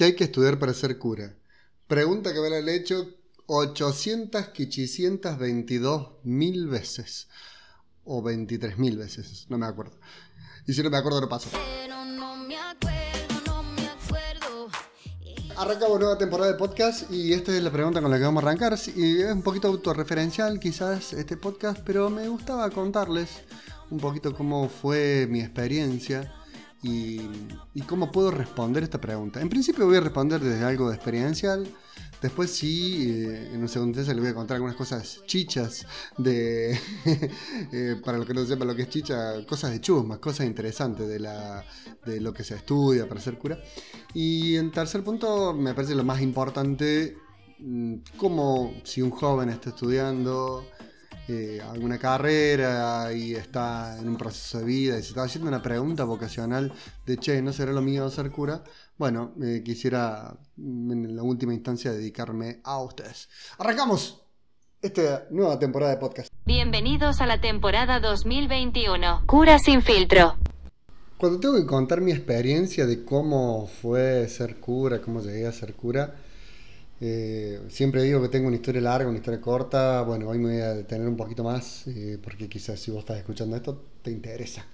[0.00, 1.36] ¿Qué hay que estudiar para ser cura?
[1.86, 3.06] Pregunta que me la han hecho
[3.44, 4.46] 800,
[6.22, 7.28] mil veces.
[8.04, 9.92] O 23 mil veces, no me acuerdo.
[10.66, 11.50] Y si no me acuerdo, no paso.
[15.58, 18.46] Arrancamos nueva temporada de podcast y esta es la pregunta con la que vamos a
[18.46, 18.78] arrancar.
[18.96, 23.42] Y es un poquito autorreferencial quizás este podcast, pero me gustaba contarles
[23.90, 26.39] un poquito cómo fue mi experiencia
[26.82, 27.20] y,
[27.86, 29.40] cómo puedo responder esta pregunta.
[29.40, 31.66] En principio voy a responder desde algo de experiencial.
[32.22, 35.86] Después sí, eh, en un segundo le voy a contar algunas cosas chichas
[36.18, 36.78] de...
[37.72, 41.06] Eh, para los que no sepan lo que es chicha, cosas de chusmas, cosas interesantes
[41.06, 41.64] de, la,
[42.04, 43.58] de lo que se estudia para ser cura.
[44.14, 47.16] Y en tercer punto, me parece lo más importante,
[47.58, 50.64] mm, como si un joven está estudiando
[51.32, 55.62] eh, alguna carrera y está en un proceso de vida y se está haciendo una
[55.62, 56.72] pregunta vocacional
[57.06, 58.64] de, che, ¿no será lo mío ser cura?
[58.98, 63.28] Bueno, eh, quisiera en la última instancia dedicarme a ustedes.
[63.58, 64.24] Arrancamos
[64.82, 66.32] esta nueva temporada de podcast.
[66.44, 69.22] Bienvenidos a la temporada 2021.
[69.26, 70.34] Cura sin filtro.
[71.16, 75.74] Cuando tengo que contar mi experiencia de cómo fue ser cura, cómo llegué a ser
[75.74, 76.16] cura,
[77.02, 80.02] eh, siempre digo que tengo una historia larga, una historia corta.
[80.02, 83.16] Bueno, hoy me voy a detener un poquito más eh, porque quizás si vos estás
[83.16, 84.66] escuchando esto te interesa.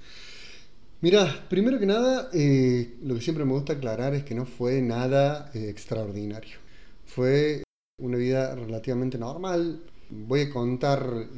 [1.03, 4.83] Mira, primero que nada, eh, lo que siempre me gusta aclarar es que no fue
[4.83, 6.57] nada extraordinario.
[7.05, 7.63] Fue
[8.03, 9.83] una vida relativamente normal.
[10.11, 11.29] Voy a contar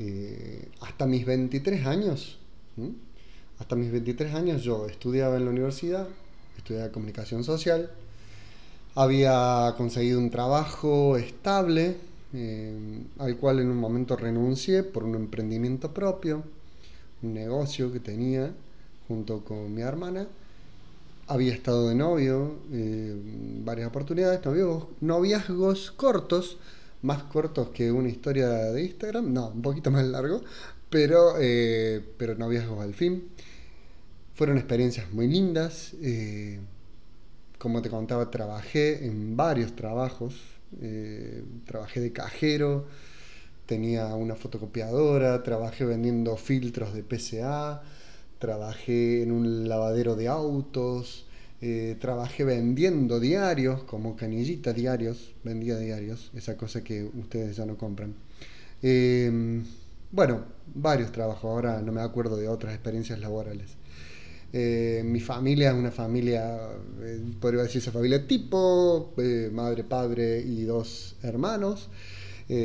[0.81, 2.39] hasta mis 23 años.
[3.59, 6.09] Hasta mis 23 años yo estudiaba en la universidad,
[6.57, 7.91] estudiaba comunicación social
[8.95, 11.97] había conseguido un trabajo estable,
[12.33, 16.43] eh, al cual en un momento renuncié por un emprendimiento propio,
[17.23, 18.53] un negocio que tenía
[19.07, 20.27] junto con mi hermana.
[21.27, 23.15] Había estado de novio eh,
[23.65, 24.41] varias oportunidades,
[25.01, 26.59] noviazgos, cortos,
[27.03, 30.43] más cortos que una historia de Instagram, no, un poquito más largo,
[30.91, 33.29] pero, eh, pero noviazgos al fin.
[34.35, 35.95] Fueron experiencias muy lindas.
[37.59, 40.35] Como te contaba, trabajé en varios trabajos.
[40.81, 42.87] Eh, trabajé de cajero,
[43.67, 47.83] tenía una fotocopiadora, trabajé vendiendo filtros de PCA,
[48.39, 51.27] trabajé en un lavadero de autos,
[51.61, 57.77] eh, trabajé vendiendo diarios, como canillita diarios, vendía diarios, esa cosa que ustedes ya no
[57.77, 58.15] compran.
[58.83, 59.63] Eh,
[60.13, 63.77] bueno, varios trabajos, ahora no me acuerdo de otras experiencias laborales.
[64.53, 66.71] Eh, mi familia es una familia,
[67.03, 71.89] eh, podría decirse familia tipo, eh, madre, padre y dos hermanos,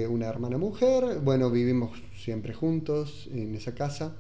[0.10, 1.20] una hermana mujer.
[1.22, 4.16] Bueno, vivimos siempre juntos en esa casa.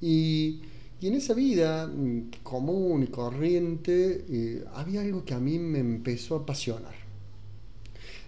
[0.00, 0.60] Y,
[1.00, 6.34] y en esa vida mm, común y corriente había algo que a mí me empezó
[6.34, 6.94] a apasionar.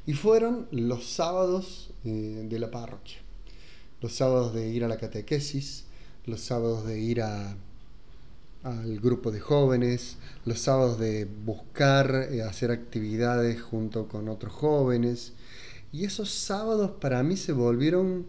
[0.06, 3.16] Y fueron los sábados de la parroquia.
[4.00, 5.86] Los sábados de ir a la catequesis,
[6.24, 7.56] los sábados de ir a
[8.66, 15.34] al grupo de jóvenes, los sábados de buscar eh, hacer actividades junto con otros jóvenes.
[15.92, 18.26] Y esos sábados para mí se volvieron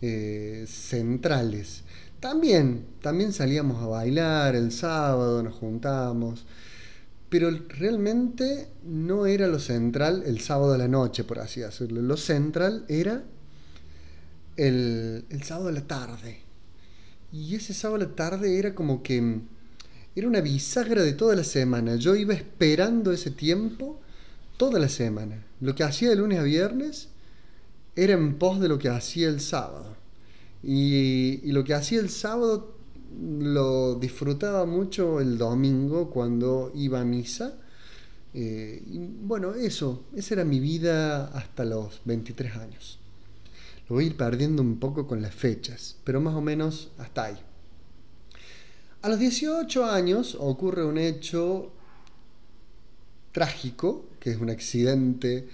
[0.00, 1.82] eh, centrales.
[2.20, 6.46] También, también salíamos a bailar el sábado, nos juntamos,
[7.28, 12.00] pero realmente no era lo central el sábado de la noche, por así decirlo.
[12.00, 13.24] Lo central era
[14.56, 16.42] el, el sábado de la tarde.
[17.32, 19.40] Y ese sábado de la tarde era como que
[20.14, 21.96] era una bisagra de toda la semana.
[21.96, 24.00] Yo iba esperando ese tiempo
[24.56, 25.44] toda la semana.
[25.60, 27.08] Lo que hacía de lunes a viernes
[27.96, 29.96] era en pos de lo que hacía el sábado.
[30.62, 32.76] Y, lo que hacía el sábado
[33.40, 37.54] lo disfrutaba mucho el domingo cuando iba a misa.
[38.34, 38.82] Eh,
[39.22, 42.98] bueno, eso, esa era mi vida hasta los 23 años.
[43.88, 47.24] Lo voy a ir perdiendo un poco con las fechas, pero más o menos hasta
[47.24, 47.38] ahí.
[49.02, 51.70] A los 18 años ocurre un hecho
[53.32, 55.48] trágico, que es un accidente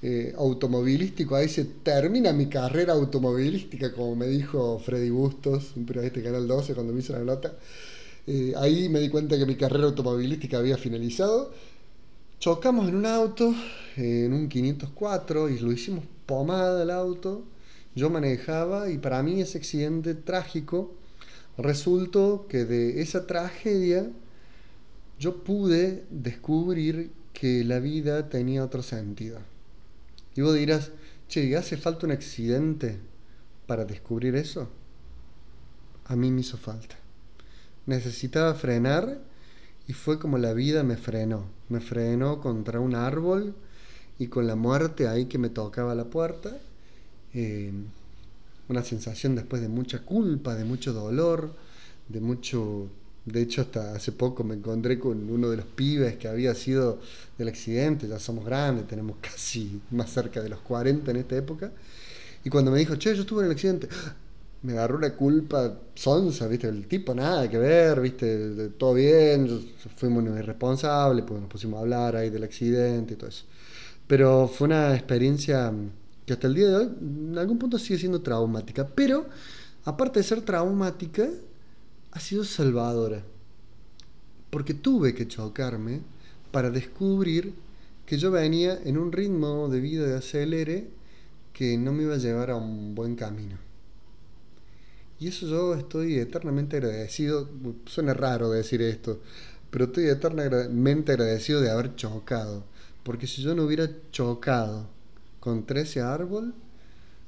[0.00, 1.34] eh, automovilístico.
[1.34, 6.46] Ahí se termina mi carrera automovilística, como me dijo Freddy Bustos, un periodista de Canal
[6.46, 7.56] 12, cuando me hizo la nota.
[8.28, 11.52] Eh, ahí me di cuenta que mi carrera automovilística había finalizado.
[12.38, 13.52] Chocamos en un auto,
[13.96, 17.42] en un 504, y lo hicimos pomada el auto.
[17.96, 20.92] Yo manejaba y para mí ese accidente trágico
[21.56, 24.10] Resultó que de esa tragedia
[25.18, 29.38] yo pude descubrir que la vida tenía otro sentido.
[30.34, 30.90] Y vos dirás,
[31.28, 32.98] che, ¿hace falta un accidente
[33.66, 34.68] para descubrir eso?
[36.06, 36.96] A mí me hizo falta.
[37.86, 39.20] Necesitaba frenar
[39.86, 41.46] y fue como la vida me frenó.
[41.68, 43.54] Me frenó contra un árbol
[44.18, 46.56] y con la muerte ahí que me tocaba la puerta.
[47.32, 47.72] Eh,
[48.68, 51.54] una sensación después de mucha culpa, de mucho dolor,
[52.08, 52.88] de mucho...
[53.26, 56.98] De hecho, hasta hace poco me encontré con uno de los pibes que había sido
[57.38, 61.72] del accidente, ya somos grandes, tenemos casi más cerca de los 40 en esta época,
[62.44, 63.88] y cuando me dijo, che, yo estuve en el accidente,
[64.60, 66.68] me agarró una culpa sonsa, ¿viste?
[66.68, 68.68] El tipo nada que ver, ¿viste?
[68.76, 69.48] Todo bien,
[69.96, 73.44] fuimos irresponsables, pues nos pusimos a hablar ahí del accidente y todo eso.
[74.06, 75.72] Pero fue una experiencia
[76.26, 79.26] que hasta el día de hoy, en algún punto sigue siendo traumática, pero
[79.84, 81.28] aparte de ser traumática,
[82.12, 83.22] ha sido salvadora.
[84.50, 86.00] Porque tuve que chocarme
[86.50, 87.54] para descubrir
[88.06, 90.88] que yo venía en un ritmo de vida de acelere
[91.52, 93.56] que no me iba a llevar a un buen camino.
[95.18, 97.48] Y eso yo estoy eternamente agradecido.
[97.86, 99.20] Suena raro decir esto,
[99.70, 102.64] pero estoy eternamente agradecido de haber chocado.
[103.02, 104.88] Porque si yo no hubiera chocado
[105.44, 106.54] contra ese árbol,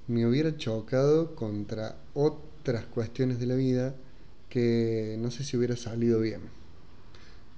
[0.08, 3.94] me hubiera chocado contra otras cuestiones de la vida
[4.48, 6.40] que no sé si hubiera salido bien.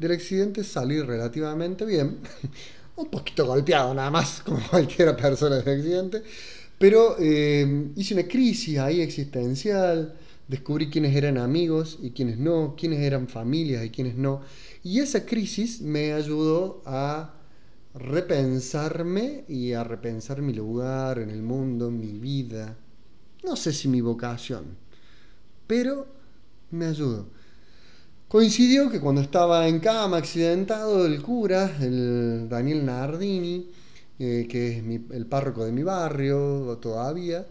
[0.01, 2.19] Del accidente salí relativamente bien,
[2.97, 6.23] un poquito golpeado nada más, como cualquier persona del accidente,
[6.77, 10.17] pero eh, hice una crisis ahí existencial,
[10.49, 14.41] descubrí quiénes eran amigos y quiénes no, quiénes eran familias y quiénes no.
[14.83, 17.38] Y esa crisis me ayudó a
[17.99, 22.77] repensarme y a repensar mi lugar en el mundo, mi vida.
[23.45, 24.77] No sé si mi vocación,
[25.67, 26.07] pero
[26.71, 27.27] me ayudó.
[28.29, 33.71] Coincidió que cuando estaba en cama accidentado, el cura, el Daniel Nardini,
[34.19, 37.47] eh, que es el párroco de mi barrio todavía,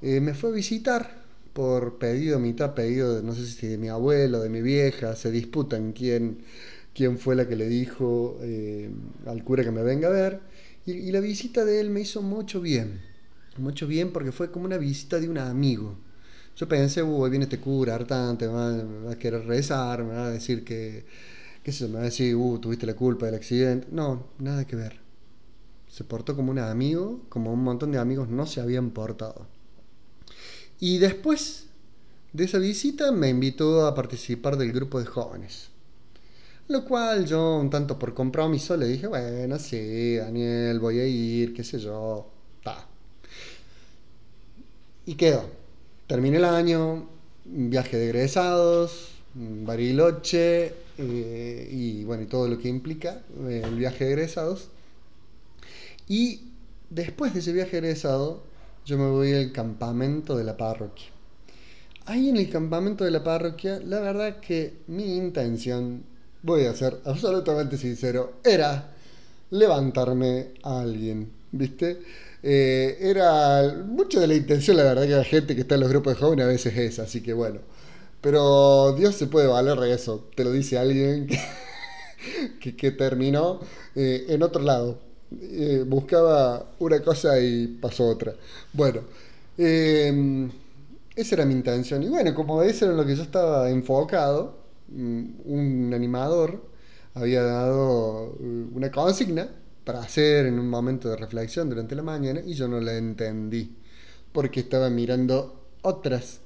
[0.00, 4.40] eh, me fue a visitar por pedido, mitad pedido, no sé si de mi abuelo,
[4.40, 6.38] de mi vieja, se disputan quién,
[6.94, 8.90] quién fue la que le dijo eh,
[9.26, 10.40] al cura que me venga a ver.
[10.86, 13.00] Y, la visita de él me hizo mucho bien,
[13.56, 15.96] mucho bien porque fue como una visita de un amigo.
[16.56, 20.30] Yo pensé, uy, viene este cura hartante, me va, a querer rezar, me va a
[20.30, 21.04] decir que,
[21.62, 23.88] qué sé me va a decir, uh, tuviste la culpa del accidente.
[23.90, 25.04] No, nada que ver
[25.94, 29.46] se portó como un amigo, como un montón de amigos no se habían portado.
[30.80, 31.66] Y después
[32.32, 35.68] de esa visita me invitó a participar del grupo de jóvenes.
[36.68, 41.52] Lo cual yo, un tanto por compromiso, le dije, bueno, sí, Daniel, voy a ir,
[41.52, 42.30] qué sé yo,
[42.62, 42.86] ta.
[45.06, 45.44] Y quedó.
[46.06, 47.08] Terminé el año,
[47.44, 54.04] viaje de egresados, Bariloche, eh, y bueno, y todo lo que implica eh, el viaje
[54.04, 54.68] de egresados.
[56.08, 56.52] Y
[56.90, 58.42] después de ese viaje egresado,
[58.84, 61.08] yo me voy al campamento de la parroquia.
[62.06, 66.04] Ahí en el campamento de la parroquia, la verdad que mi intención,
[66.44, 68.92] voy a ser absolutamente sincero, era
[69.50, 72.02] levantarme a alguien, ¿viste?
[72.42, 75.88] Eh, era mucho de la intención, la verdad que la gente que está en los
[75.90, 77.60] grupos de jóvenes a veces es, así que bueno.
[78.20, 81.26] Pero Dios se puede valer de eso, te lo dice alguien
[82.60, 83.60] que, que, terminó
[83.94, 84.98] eh, en otro lado.
[85.40, 88.34] Eh, buscaba una cosa y pasó otra.
[88.72, 89.00] Bueno,
[89.56, 92.02] esa era mi intención.
[92.02, 96.74] Y bueno, como eso era lo que yo estaba enfocado, un animador
[97.14, 99.48] había dado eh, una consigna
[99.84, 103.76] para hacer en un momento de reflexión durante la mañana y yo no la entendí
[104.32, 106.40] porque estaba mirando otras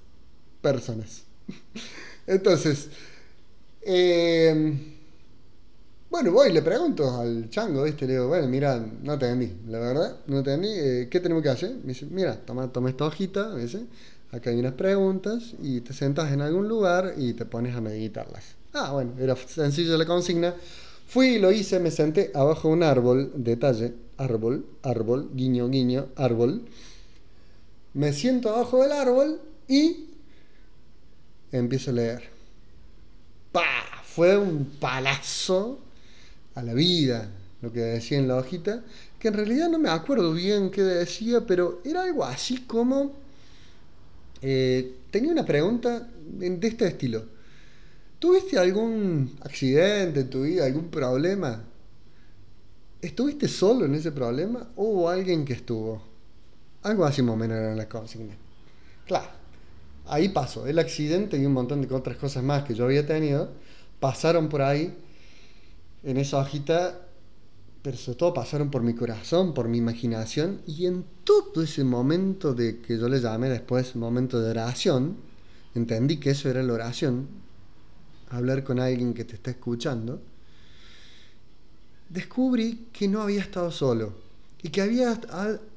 [0.60, 1.24] personas.
[2.26, 2.88] Entonces,
[3.82, 4.76] eh,
[6.10, 8.06] bueno, voy le pregunto al chango, ¿viste?
[8.06, 11.42] Le digo, bueno, mira, no te entendí, la verdad, no te entendí, eh, ¿qué tenemos
[11.42, 11.70] que hacer?
[11.82, 13.86] Me dice, mira, toma, toma esta hojita, dice,
[14.30, 18.56] acá hay unas preguntas y te sentas en algún lugar y te pones a meditarlas.
[18.72, 20.54] Ah, bueno, era sencillo la consigna.
[21.06, 26.08] Fui y lo hice, me senté abajo de un árbol, detalle, árbol, árbol, guiño, guiño,
[26.16, 26.62] árbol.
[27.94, 30.08] Me siento abajo del árbol y
[31.50, 32.22] empiezo a leer.
[33.52, 34.02] ¡Pah!
[34.04, 35.78] Fue un palazo
[36.54, 37.30] a la vida,
[37.62, 38.82] lo que decía en la hojita,
[39.18, 43.27] que en realidad no me acuerdo bien qué decía, pero era algo así como...
[44.40, 47.24] Eh, tenía una pregunta de este estilo.
[48.18, 51.64] ¿Tuviste algún accidente en tu vida, algún problema?
[53.00, 56.02] ¿Estuviste solo en ese problema o hubo alguien que estuvo?
[56.82, 58.34] Algo así más o menos la consigna.
[59.06, 59.28] Claro,
[60.06, 60.66] ahí pasó.
[60.66, 63.50] El accidente y un montón de otras cosas más que yo había tenido
[64.00, 64.96] pasaron por ahí
[66.02, 67.07] en esa hojita,
[67.82, 72.54] pero sobre todo pasaron por mi corazón, por mi imaginación, y en todo ese momento
[72.54, 75.16] de que yo le llamé después momento de oración,
[75.74, 77.28] entendí que eso era la oración,
[78.30, 80.20] hablar con alguien que te está escuchando,
[82.08, 84.14] descubrí que no había estado solo
[84.62, 85.20] y que había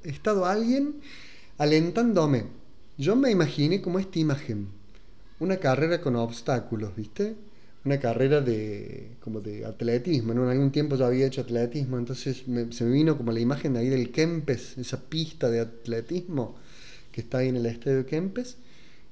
[0.04, 1.02] estado alguien
[1.58, 2.46] alentándome.
[2.98, 4.68] Yo me imaginé como esta imagen,
[5.40, 7.36] una carrera con obstáculos, ¿viste?
[7.84, 12.84] Una carrera de como de atletismo, En algún tiempo yo había hecho atletismo, entonces se
[12.84, 16.56] me vino como la imagen de ahí del Kempes, esa pista de atletismo
[17.12, 18.58] que está ahí en el estadio Kempes,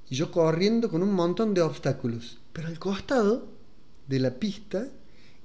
[0.09, 2.39] y yo corriendo con un montón de obstáculos.
[2.53, 3.47] Pero al costado
[4.07, 4.87] de la pista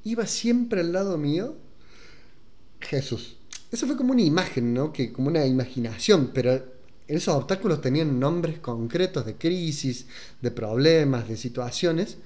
[0.05, 1.57] iba siempre al lado mío
[2.81, 3.37] Jesús.
[3.71, 4.93] Eso fue como una imagen, ¿no?
[4.93, 6.63] Que, como una imaginación, pero
[7.07, 10.07] esos obstáculos tenían nombres concretos de crisis,
[10.41, 12.19] de problemas, de situaciones.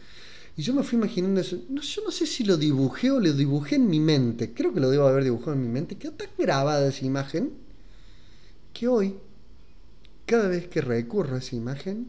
[0.58, 1.56] Y yo me fui imaginando eso.
[1.68, 4.52] No, yo no sé si lo dibujé o lo dibujé en mi mente.
[4.52, 5.96] Creo que lo debo haber dibujado en mi mente.
[5.96, 7.52] Quedó tan grabada esa imagen
[8.72, 9.14] que hoy,
[10.26, 12.08] cada vez que recurro a esa imagen,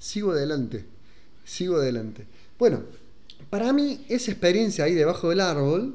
[0.00, 0.84] sigo adelante.
[1.44, 2.26] Sigo adelante.
[2.58, 2.82] Bueno,
[3.50, 5.94] para mí esa experiencia ahí debajo del árbol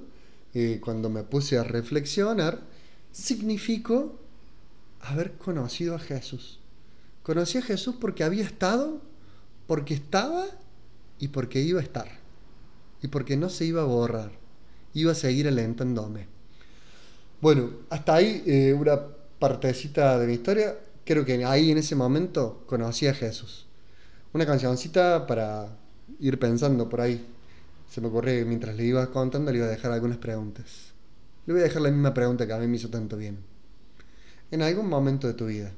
[0.53, 2.61] eh, cuando me puse a reflexionar,
[3.11, 4.17] significó
[5.01, 6.61] haber conocido a Jesús.
[7.21, 9.01] Conocí a Jesús porque había estado,
[9.67, 10.47] porque estaba
[11.19, 12.07] y porque iba a estar.
[13.01, 14.31] Y porque no se iba a borrar.
[14.93, 16.27] Iba a seguir alentándome.
[17.41, 18.99] Bueno, hasta ahí eh, una
[19.39, 20.77] partecita de mi historia.
[21.03, 23.67] Creo que ahí en ese momento conocí a Jesús.
[24.33, 25.77] Una cancioncita para
[26.19, 27.25] ir pensando por ahí
[27.89, 30.93] se me ocurrió que mientras le iba contando le iba a dejar algunas preguntas.
[31.45, 33.37] Le voy a dejar la misma pregunta que a mí me hizo tanto bien.
[34.51, 35.71] En algún momento de tu vida,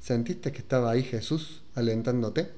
[0.00, 2.50] ¿sentiste que estaba ahí Jesús alentándote?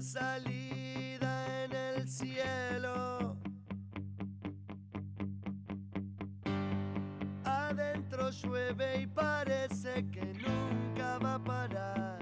[0.00, 3.18] Salida en el cielo.
[8.30, 12.18] llueve y parece que nunca va a parar.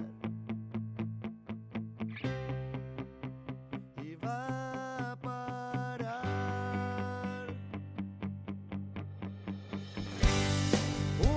[4.03, 6.17] Y va a parar.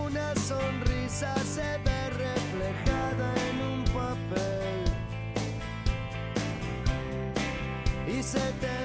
[0.03, 1.88] Una sonrisa se
[8.29, 8.78] Y se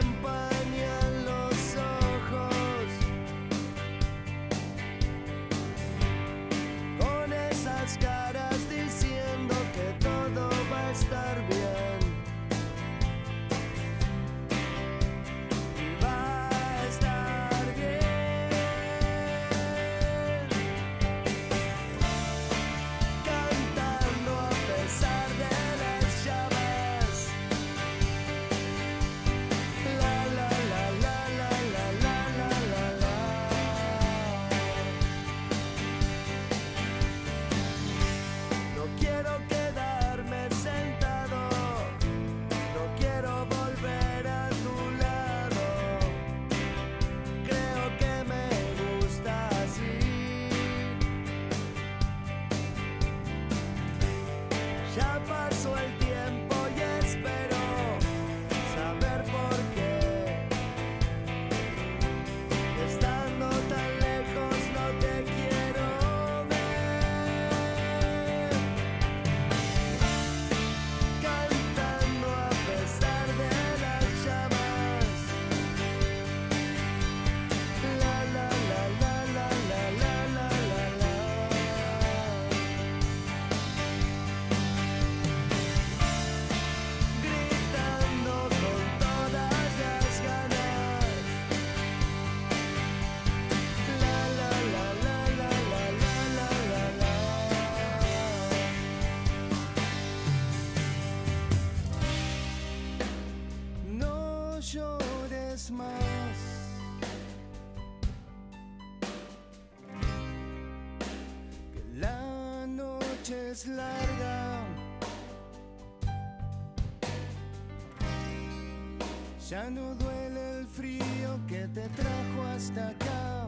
[119.55, 123.47] Ya no duele el frío que te trajo hasta acá.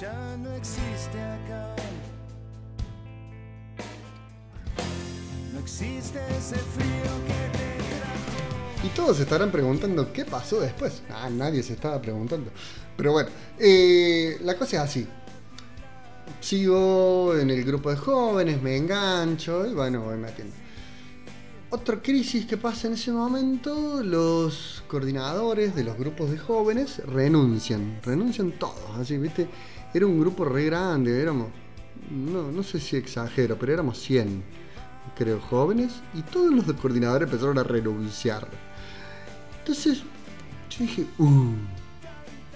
[0.00, 1.74] Ya no existe acá.
[5.52, 8.86] No existe ese frío que te trajo.
[8.86, 11.02] Y todos se estarán preguntando qué pasó después.
[11.10, 12.52] Ah, nadie se estaba preguntando.
[12.96, 15.08] Pero bueno, eh, la cosa es así
[16.40, 20.54] sigo en el grupo de jóvenes, me engancho y bueno, voy metiendo.
[21.72, 28.00] Otra crisis que pasa en ese momento, los coordinadores de los grupos de jóvenes renuncian,
[28.02, 29.48] renuncian todos, así, viste,
[29.94, 31.48] era un grupo re grande, éramos
[32.10, 34.42] no, no sé si exagero, pero éramos 100,
[35.16, 38.48] creo, jóvenes, y todos los coordinadores empezaron a renunciar.
[39.60, 39.98] Entonces,
[40.70, 41.52] yo dije, uh,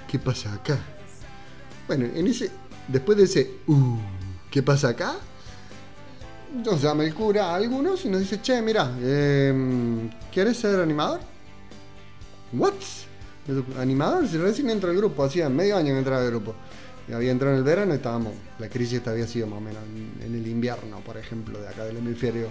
[0.08, 0.78] ¿qué pasa acá?
[1.86, 2.50] Bueno, en ese,
[2.88, 3.96] después de ese, uh,
[4.50, 5.16] ¿qué pasa acá?
[6.62, 11.20] Nos llama el cura a algunos y nos dice, che, mira, em, ¿quieres ser animador?
[12.52, 12.74] ¿What?
[13.78, 14.28] ¿Animador?
[14.28, 16.54] Si recién entro al grupo, hacía medio año que entraba al grupo.
[17.08, 19.82] Y había entrado en el verano y estábamos, la crisis había sido más o menos
[19.84, 22.48] en, en el invierno, por ejemplo, de acá del hemisferio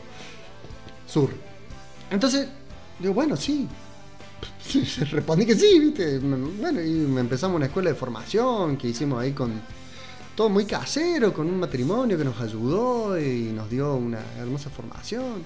[1.08, 1.30] sur.
[2.12, 2.48] Entonces,
[3.00, 3.68] digo, bueno, sí.
[5.12, 6.20] Respondí que sí, ¿viste?
[6.20, 9.62] Bueno, y empezamos una escuela de formación que hicimos ahí con
[10.36, 15.44] todo muy casero, con un matrimonio que nos ayudó y nos dio una hermosa formación.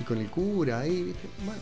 [0.00, 1.14] Y con el cura ahí.
[1.44, 1.60] Bueno,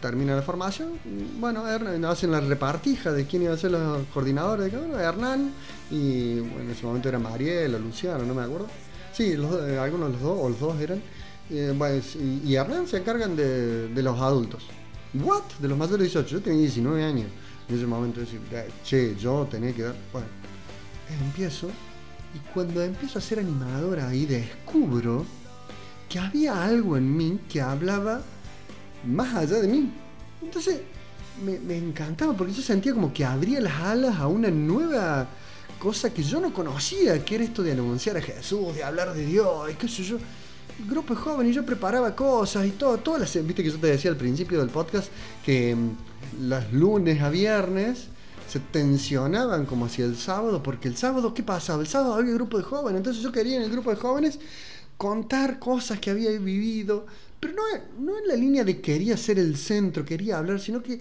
[0.00, 0.92] termina la formación.
[1.40, 5.08] Bueno, Hernán, hacen la repartija de quién iba a ser los coordinadores de cada.
[5.08, 5.50] Hernán
[5.90, 8.66] y bueno, en ese momento era Mariel o Luciano, no me acuerdo.
[9.12, 11.02] Sí, los, eh, algunos de los dos, o los dos eran.
[11.50, 12.02] Eh,
[12.44, 14.64] y, Hernán se encargan de, de los adultos.
[15.14, 15.42] ¿What?
[15.60, 16.36] De los mayores de 18.
[16.36, 17.26] Yo tenía 19 años
[17.68, 18.20] en ese momento.
[18.20, 19.94] Decir, "Eh, che, yo tenía que dar.
[20.12, 20.28] Bueno,
[21.08, 21.68] empiezo.
[22.34, 25.26] Y cuando empiezo a ser animadora ahí, descubro
[26.08, 28.22] que había algo en mí que hablaba
[29.06, 29.90] más allá de mí.
[30.42, 30.80] Entonces
[31.42, 35.26] me, encantaba porque yo sentía como que abría las alas a una nueva
[35.78, 39.26] cosa que yo no conocía, que era esto de anunciar a Jesús, de hablar de
[39.26, 40.18] Dios, y qué sé yo.
[40.78, 43.88] El grupo joven y yo preparaba cosas y todo, todas las, viste que yo te
[43.88, 45.08] decía al principio del podcast
[45.44, 48.08] que mm, los lunes a viernes
[48.52, 51.80] se tensionaban como hacia el sábado, porque el sábado, ¿qué pasaba?
[51.80, 54.38] El sábado había grupo de jóvenes, entonces yo quería en el grupo de jóvenes
[54.98, 57.06] contar cosas que había vivido,
[57.40, 57.62] pero no,
[57.98, 61.00] no en la línea de quería ser el centro, quería hablar, sino que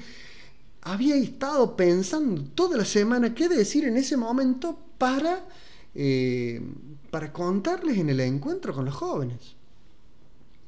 [0.84, 5.46] había estado pensando toda la semana qué decir en ese momento para,
[5.94, 6.62] eh,
[7.10, 9.58] para contarles en el encuentro con los jóvenes.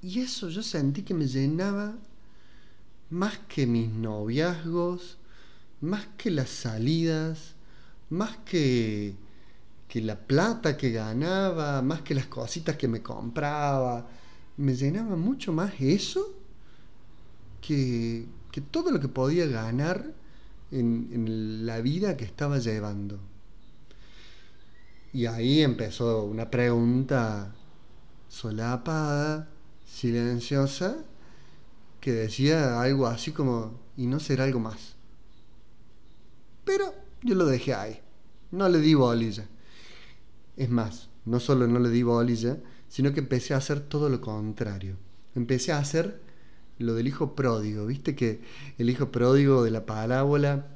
[0.02, 1.96] Y eso yo sentí que me llenaba
[3.10, 5.18] más que mis noviazgos,
[5.84, 7.56] más que las salidas,
[8.10, 9.16] más que,
[9.90, 14.08] que la plata que ganaba, más que las cositas que me compraba.
[14.56, 16.34] Me llenaba mucho más eso
[17.62, 20.14] que, que todo lo que podía ganar
[20.72, 23.20] en, en la vida que estaba llevando.
[25.12, 27.54] Y ahí empezó una pregunta
[28.30, 29.50] solapada,
[29.86, 30.96] silenciosa,
[32.00, 34.93] que decía algo así como, ¿y no será algo más?
[36.64, 38.00] Pero yo lo dejé ahí,
[38.52, 39.48] no le di bolilla.
[40.56, 44.22] Es más, no solo no le di bolilla, sino que empecé a hacer todo lo
[44.22, 44.96] contrario.
[45.36, 46.22] Empecé a hacer
[46.80, 47.86] lo del hijo pródigo.
[47.86, 48.42] Viste que
[48.78, 50.68] el hijo pródigo de la parábola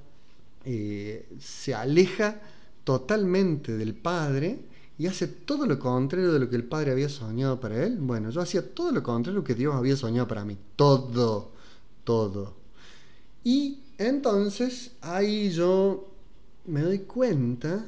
[0.66, 2.42] eh, se aleja
[2.84, 4.60] totalmente del padre
[4.98, 7.98] y hace todo lo contrario de lo que el padre había soñado para él.
[8.00, 10.58] Bueno, yo hacía todo lo contrario lo que Dios había soñado para mí.
[10.76, 11.52] Todo,
[12.04, 12.56] todo.
[13.44, 16.12] Y entonces ahí yo
[16.66, 17.86] me doy cuenta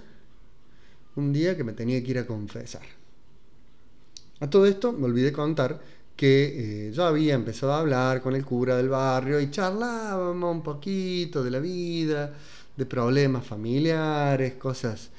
[1.15, 2.83] un día que me tenía que ir a confesar.
[4.39, 5.81] A todo esto me olvidé contar
[6.15, 10.63] que eh, yo había empezado a hablar con el cura del barrio y charlábamos un
[10.63, 12.33] poquito de la vida,
[12.75, 15.09] de problemas familiares, cosas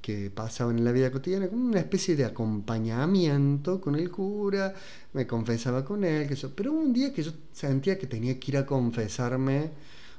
[0.00, 4.74] que pasaban en la vida cotidiana, como una especie de acompañamiento con el cura,
[5.12, 8.66] me confesaba con él, pero un día que yo sentía que tenía que ir a
[8.66, 9.70] confesarme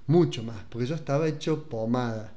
[0.08, 2.34] mucho más, porque yo estaba hecho pomada,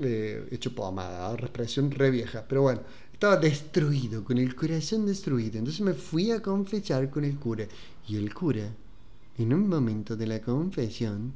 [0.00, 2.80] eh, hecho pomada, expresión re vieja, pero bueno,
[3.12, 7.66] estaba destruido, con el corazón destruido, entonces me fui a confesar con el cura,
[8.08, 8.68] y el cura,
[9.38, 11.32] en un momento de la confesión,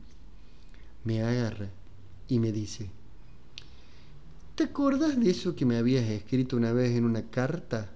[1.05, 1.68] me agarra
[2.29, 2.90] y me dice,
[4.57, 7.90] ¿Te acordás de eso que me habías escrito una vez en una carta?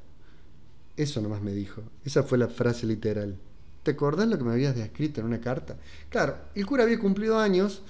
[0.95, 1.83] Eso nomás me dijo.
[2.05, 3.35] Esa fue la frase literal.
[3.83, 5.77] ¿Te acordás lo que me habías escrito en una carta?
[6.09, 7.83] Claro, el cura había cumplido años,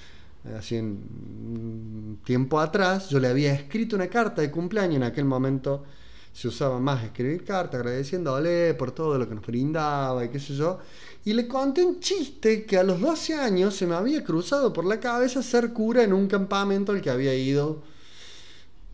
[0.56, 5.24] así en un tiempo atrás, yo le había escrito una carta de cumpleaños, en aquel
[5.24, 5.84] momento
[6.32, 10.54] se usaba más escribir cartas agradeciéndole por todo lo que nos brindaba y qué sé
[10.54, 10.78] yo.
[11.24, 14.84] Y le conté un chiste que a los 12 años se me había cruzado por
[14.84, 17.82] la cabeza ser cura en un campamento al que había ido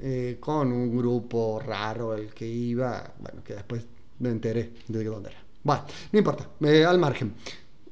[0.00, 3.84] eh, con un grupo raro el que iba, bueno, que después
[4.18, 5.45] me enteré de dónde era.
[5.66, 7.34] Bueno, no importa, eh, al margen.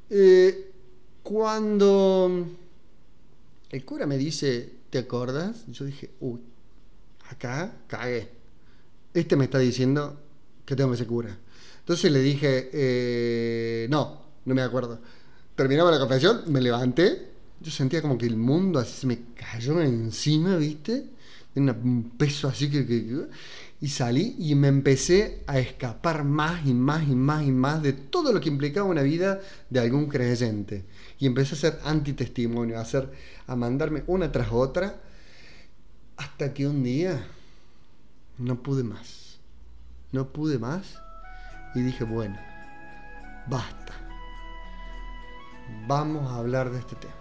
[0.08, 0.70] Eh,
[1.24, 2.46] cuando
[3.68, 5.66] el cura me dice, ¿te acordas?
[5.66, 6.38] Yo dije, uy,
[7.30, 8.28] acá cagué.
[9.12, 10.20] Este me está diciendo
[10.64, 11.36] que tengo que ser cura.
[11.80, 15.00] Entonces le dije, eh, no, no me acuerdo.
[15.56, 17.26] Terminaba la confesión, me levanté,
[17.60, 21.08] yo sentía como que el mundo así se me cayó encima, ¿viste?
[21.56, 22.86] Un peso así que...
[22.86, 23.28] que- que-
[23.84, 27.92] Y salí y me empecé a escapar más y más y más y más de
[27.92, 30.86] todo lo que implicaba una vida de algún creyente.
[31.18, 33.12] Y empecé a hacer antitestimonio, a, hacer,
[33.46, 35.02] a mandarme una tras otra,
[36.16, 37.26] hasta que un día
[38.38, 39.36] no pude más.
[40.12, 40.98] No pude más
[41.74, 42.38] y dije, bueno,
[43.50, 43.92] basta.
[45.86, 47.12] Vamos a hablar de este tema.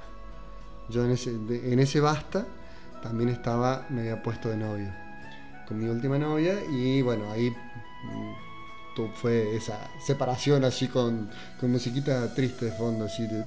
[0.89, 2.47] Yo en ese, en ese basta
[3.02, 5.02] también estaba, me había puesto de novio
[5.67, 8.34] con mi última novia y bueno, ahí mm,
[9.15, 13.43] fue esa separación así con, con musiquita triste de fondo, así de.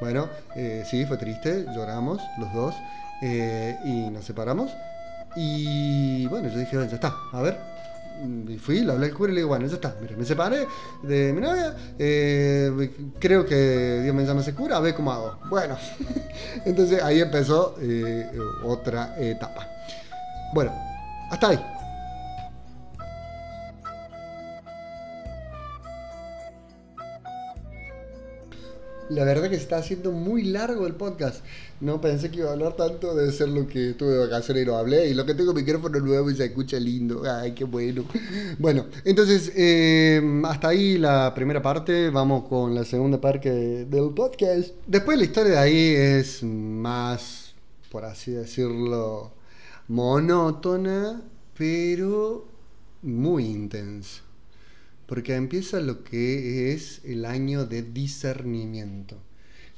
[0.00, 2.74] Bueno, eh, sí, fue triste, lloramos los dos
[3.22, 4.70] eh, y nos separamos
[5.36, 7.58] y bueno, yo dije, ya está, a ver,
[8.48, 10.66] y fui, le hablé al cura y le digo, bueno, ya está, mira, me separé
[11.02, 15.38] de mi novia, eh, creo que Dios me llama ese cura, a ver cómo hago.
[15.48, 15.76] Bueno,
[16.64, 18.26] entonces ahí empezó eh,
[18.64, 19.66] otra etapa.
[20.54, 20.72] Bueno,
[21.30, 21.77] hasta ahí.
[29.10, 31.42] La verdad que se está haciendo muy largo el podcast.
[31.80, 34.66] No pensé que iba a hablar tanto, debe ser lo que tuve de vacaciones y
[34.66, 35.08] lo hablé.
[35.08, 37.22] Y lo que tengo micrófono nuevo y se escucha lindo.
[37.24, 38.04] Ay, qué bueno.
[38.58, 42.10] Bueno, entonces, eh, hasta ahí la primera parte.
[42.10, 44.74] Vamos con la segunda parte del podcast.
[44.86, 47.54] Después la historia de ahí es más,
[47.90, 49.32] por así decirlo,
[49.88, 51.22] monótona,
[51.56, 52.46] pero
[53.02, 54.27] muy intensa
[55.08, 59.16] porque empieza lo que es el año de discernimiento,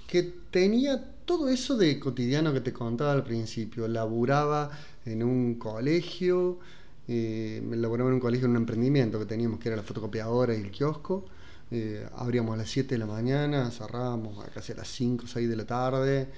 [0.09, 4.71] que tenía todo eso de cotidiano que te contaba al principio, laburaba
[5.07, 6.59] en un colegio,
[7.07, 10.63] eh, laburaba en un colegio en un emprendimiento que teníamos, que era la fotocopiadora y
[10.63, 11.27] el kiosco,
[11.71, 15.29] eh, abríamos a las 7 de la mañana, cerrábamos a casi a las 5 o
[15.29, 16.29] 6 de la tarde,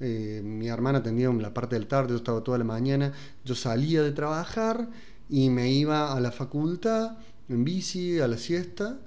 [0.00, 3.12] eh, mi hermana atendía la parte del tarde, yo estaba toda la mañana,
[3.44, 4.88] yo salía de trabajar
[5.28, 7.16] y me iba a la facultad,
[7.50, 9.00] en bici a la siesta.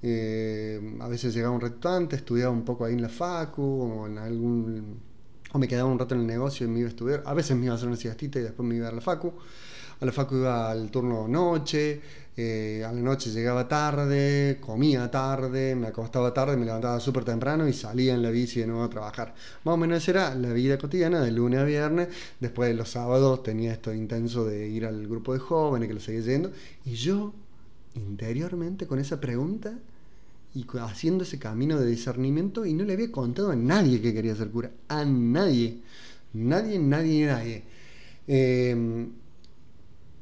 [0.00, 4.06] Eh, a veces llegaba un rato antes, estudiaba un poco ahí en la facu o
[4.06, 5.00] en algún
[5.52, 7.22] o me quedaba un rato en el negocio y me iba a estudiar.
[7.24, 9.32] A veces me iba a hacer una siestita y después me iba a la facu.
[10.00, 12.00] A la facu iba al turno noche,
[12.36, 17.66] eh, a la noche llegaba tarde, comía tarde, me acostaba tarde, me levantaba súper temprano
[17.66, 19.34] y salía en la bici de nuevo a trabajar.
[19.64, 22.08] Más o menos era la vida cotidiana de lunes a viernes.
[22.38, 26.00] Después de los sábados tenía esto intenso de ir al grupo de jóvenes que lo
[26.00, 26.52] seguía yendo.
[26.84, 27.32] Y yo
[27.98, 29.78] interiormente con esa pregunta
[30.54, 34.34] y haciendo ese camino de discernimiento y no le había contado a nadie que quería
[34.34, 35.78] ser cura, a nadie,
[36.32, 37.62] nadie, nadie, nadie.
[38.26, 39.10] Em,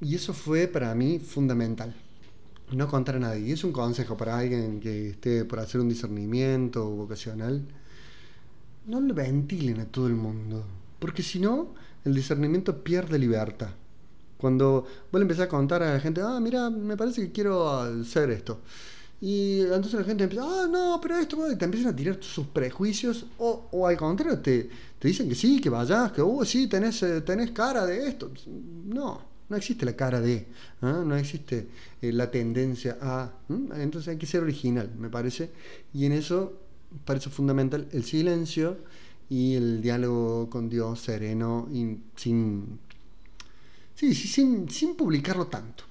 [0.01, 1.95] y eso fue para mí fundamental,
[2.73, 3.49] no contar a nadie.
[3.49, 7.63] Y es un consejo para alguien que esté por hacer un discernimiento vocacional,
[8.87, 10.65] no lo ventilen a todo el mundo,
[10.99, 13.71] porque si no, el discernimiento pierde libertad.
[14.37, 17.69] Cuando vos le empezás a contar a la gente, ah, mira, me parece que quiero
[17.71, 18.61] hacer esto.
[19.21, 23.25] Y entonces la gente empieza, ah, no, pero esto, te empiezan a tirar sus prejuicios,
[23.39, 24.69] o, o al contrario, te,
[24.99, 28.31] te, dicen que sí, que vayas, que, oh, sí, tenés, eh, tenés cara de esto.
[28.87, 30.47] No, no existe la cara de,
[30.83, 31.03] ¿ah?
[31.05, 31.69] no existe
[32.03, 33.33] eh, la tendencia a.
[33.49, 35.51] Entonces hay que ser original, me parece.
[35.95, 36.53] Y en eso
[37.05, 38.79] parece fundamental el silencio
[39.29, 42.79] y el diálogo con Dios sereno y sin
[43.97, 45.85] Sí, sí sin, sin publicarlo tanto.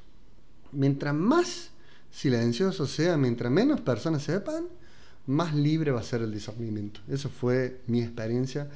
[0.72, 1.72] Mientras más
[2.12, 4.66] silencioso sea, mientras menos personas sepan,
[5.28, 7.02] más libre va a ser el discernimiento.
[7.10, 8.70] Eso fue mi experiencia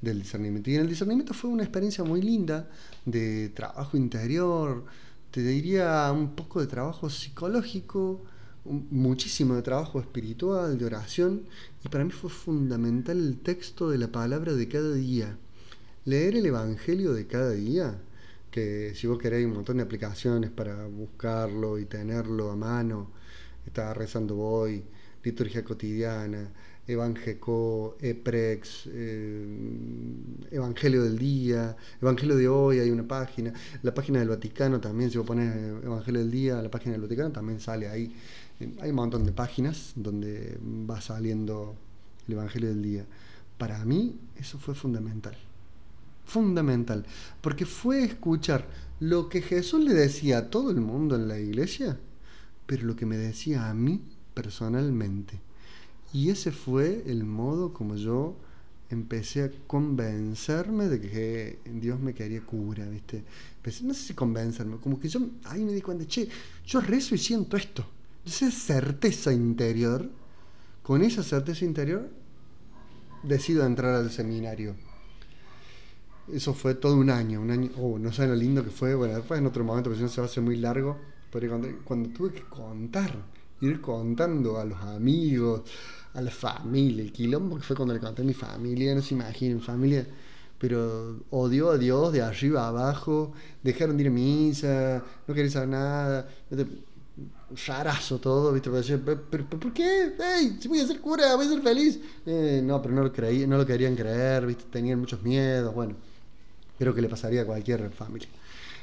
[0.00, 0.70] del discernimiento.
[0.70, 2.68] Y en el discernimiento fue una experiencia muy linda
[3.06, 4.84] de trabajo interior,
[5.30, 8.22] te diría un poco de trabajo psicológico,
[8.64, 11.42] muchísimo de trabajo espiritual, de oración,
[11.84, 15.36] y para mí fue fundamental el texto de la palabra de cada día.
[16.04, 17.98] Leer el Evangelio de cada día
[18.54, 23.10] que si vos queréis un montón de aplicaciones para buscarlo y tenerlo a mano,
[23.66, 24.84] estaba rezando hoy,
[25.24, 26.52] liturgia cotidiana,
[26.86, 29.44] Evangeco, Eprex, eh,
[30.52, 35.18] Evangelio del Día, Evangelio de hoy, hay una página, la página del Vaticano también, si
[35.18, 38.14] vos pones Evangelio del Día, la página del Vaticano también sale ahí.
[38.80, 41.74] Hay un montón de páginas donde va saliendo
[42.28, 43.04] el Evangelio del Día.
[43.58, 45.36] Para mí eso fue fundamental
[46.24, 47.04] fundamental,
[47.40, 48.66] porque fue escuchar
[49.00, 51.98] lo que Jesús le decía a todo el mundo en la iglesia,
[52.66, 54.00] pero lo que me decía a mí
[54.32, 55.40] personalmente.
[56.12, 58.36] Y ese fue el modo como yo
[58.90, 63.24] empecé a convencerme de que Dios me quería cura, ¿viste?
[63.82, 66.28] no sé si convencerme, como que yo ahí me di cuenta, che,
[66.66, 67.84] yo rezo y siento esto.
[68.24, 70.08] Esa certeza interior,
[70.82, 72.08] con esa certeza interior,
[73.22, 74.76] decido entrar al seminario
[76.32, 79.14] eso fue todo un año, un año, oh, no saben lo lindo que fue, bueno,
[79.16, 80.96] después en otro momento, porque si no se va a hacer muy largo,
[81.30, 83.14] pero cuando, cuando tuve que contar,
[83.60, 85.62] ir contando a los amigos,
[86.14, 89.14] a la familia, el quilombo que fue cuando le conté a mi familia, no se
[89.14, 90.06] imaginen, familia,
[90.58, 93.32] pero odió a Dios de arriba a abajo,
[93.62, 96.28] dejaron de ir a misa, no quería saber nada,
[97.66, 98.70] rarazo todo, ¿viste?
[99.30, 100.14] Pero, ¿por qué?
[100.18, 100.58] ¡Ey!
[100.60, 102.00] Si voy a ser cura, voy a ser feliz.
[102.26, 104.64] Eh, no, pero no lo, creí, no lo querían creer, ¿viste?
[104.70, 105.94] Tenían muchos miedos, bueno.
[106.78, 108.28] Creo que le pasaría a cualquier familia.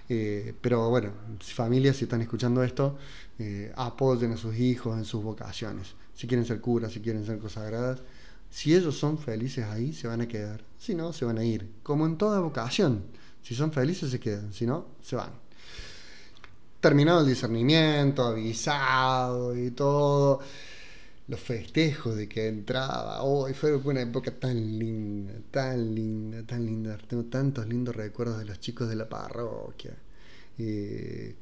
[0.09, 2.97] Eh, pero bueno, familias, si están escuchando esto,
[3.39, 5.93] eh, apoyen a sus hijos en sus vocaciones.
[6.13, 8.01] Si quieren ser curas, si quieren ser consagradas,
[8.49, 10.61] si ellos son felices ahí, se van a quedar.
[10.77, 11.69] Si no, se van a ir.
[11.81, 13.03] Como en toda vocación.
[13.41, 14.51] Si son felices, se quedan.
[14.51, 15.31] Si no, se van.
[16.81, 20.41] Terminado el discernimiento, avisado y todo.
[21.31, 23.23] Los festejos de que entraba.
[23.23, 26.97] Hoy fue una época tan linda, tan linda, tan linda.
[27.07, 29.95] Tengo tantos lindos recuerdos de los chicos de la parroquia.
[30.57, 31.33] Eh,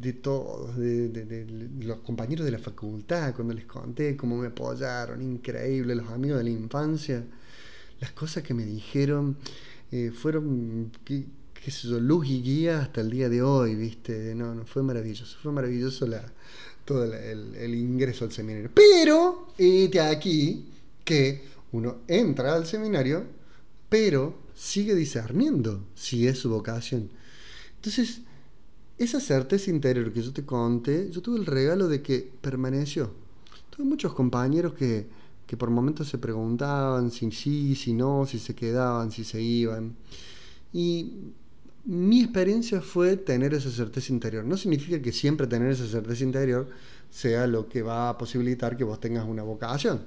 [0.00, 5.94] de todos, de, los compañeros de la facultad, cuando les conté cómo me apoyaron, increíble,
[5.94, 7.22] los amigos de la infancia,
[8.00, 9.36] las cosas que me dijeron
[9.90, 11.26] eh, fueron, qué,
[11.70, 14.34] sé yo, luz y guía hasta el día de hoy, ¿viste?
[14.34, 16.24] No, no, fue maravilloso, fue maravilloso la,
[16.84, 18.70] todo el, ingreso al seminario.
[18.74, 20.66] Pero, y aquí
[21.04, 23.24] que uno entra al seminario,
[23.88, 27.10] pero sigue discerniendo si es su vocación.
[27.76, 28.20] Entonces,
[28.98, 33.12] esa certeza interior que yo te conté, yo tuve el regalo de que permaneció.
[33.70, 35.06] Tuve muchos compañeros que,
[35.46, 39.96] que por momentos se preguntaban si sí, si no, si se quedaban, si se iban.
[40.72, 41.32] Y
[41.84, 44.44] mi experiencia fue tener esa certeza interior.
[44.44, 46.68] No significa que siempre tener esa certeza interior
[47.10, 50.00] sea lo que va a posibilitar que vos tengas una vocación.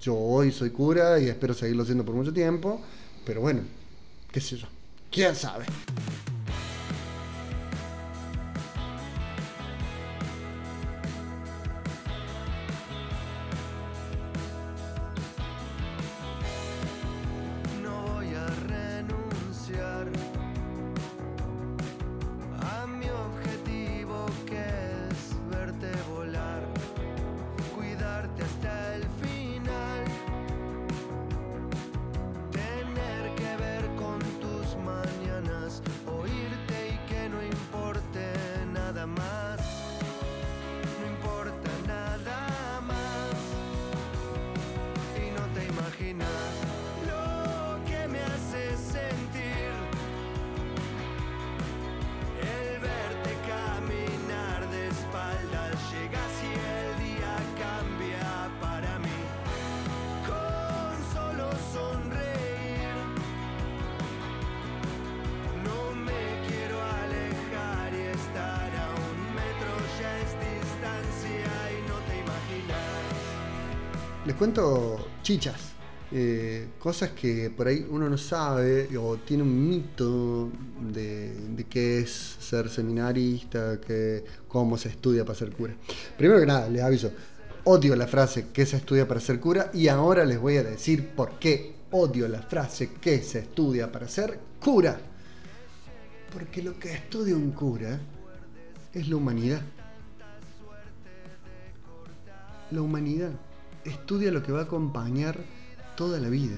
[0.00, 2.80] Yo hoy soy cura y espero seguirlo siendo por mucho tiempo,
[3.24, 3.62] pero bueno,
[4.30, 4.66] qué sé yo,
[5.10, 5.64] quién sabe.
[74.34, 75.74] Les cuento chichas.
[76.10, 80.50] Eh, cosas que por ahí uno no sabe o tiene un mito
[80.92, 85.74] de, qué es ser seminarista, que, cómo se estudia para ser cura.
[86.18, 87.12] Primero que nada, les aviso,
[87.62, 91.10] odio la frase que se estudia para ser cura y ahora les voy a decir
[91.10, 94.98] por qué odio la frase que se estudia para ser cura.
[96.32, 98.00] Porque lo que estudia un cura
[98.92, 99.62] es la humanidad.
[102.72, 103.30] La humanidad
[103.84, 105.38] estudia lo que va a acompañar
[105.96, 106.56] toda la vida.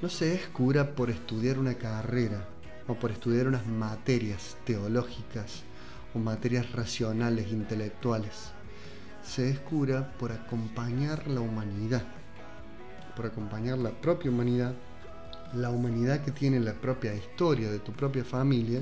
[0.00, 2.46] No se es cura por estudiar una carrera
[2.88, 5.62] o por estudiar unas materias teológicas
[6.14, 8.50] o materias racionales, intelectuales.
[9.22, 12.02] Se es cura por acompañar la humanidad,
[13.16, 14.74] por acompañar la propia humanidad,
[15.54, 18.80] la humanidad que tiene la propia historia de tu propia familia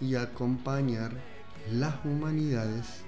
[0.00, 1.12] y acompañar
[1.70, 3.04] las humanidades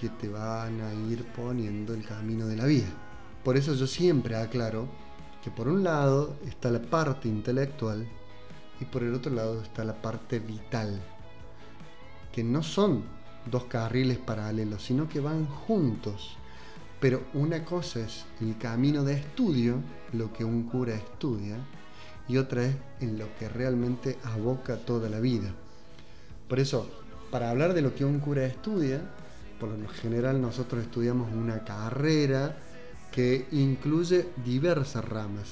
[0.00, 2.88] que te van a ir poniendo el camino de la vida.
[3.44, 4.88] Por eso yo siempre aclaro
[5.44, 8.06] que por un lado está la parte intelectual
[8.80, 11.00] y por el otro lado está la parte vital,
[12.32, 13.04] que no son
[13.50, 16.36] dos carriles paralelos, sino que van juntos.
[16.98, 19.76] Pero una cosa es el camino de estudio,
[20.12, 21.56] lo que un cura estudia,
[22.28, 25.50] y otra es en lo que realmente aboca toda la vida.
[26.48, 26.88] Por eso,
[27.30, 29.02] para hablar de lo que un cura estudia,
[29.60, 32.56] por lo general nosotros estudiamos una carrera
[33.12, 35.48] que incluye diversas ramas.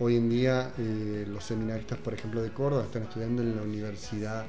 [0.00, 4.46] Hoy en día eh, los seminaristas, por ejemplo, de Córdoba están estudiando en la Universidad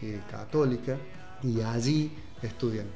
[0.00, 0.96] eh, Católica
[1.42, 2.86] y allí estudian,